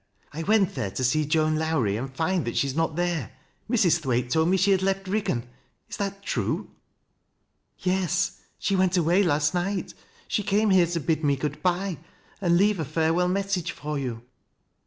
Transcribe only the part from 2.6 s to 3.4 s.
is not there.